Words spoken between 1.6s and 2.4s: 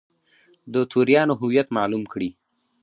معلوم کړي.